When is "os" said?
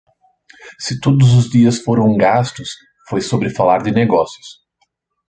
1.39-1.47